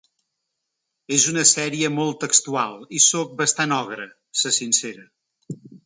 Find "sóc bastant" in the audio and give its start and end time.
3.09-3.79